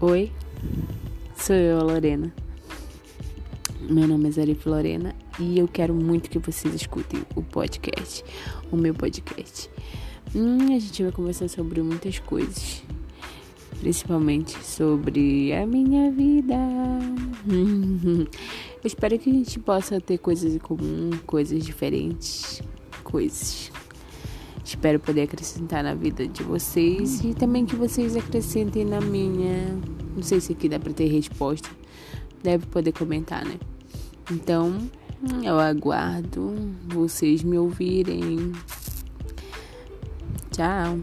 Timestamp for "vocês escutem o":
6.38-7.42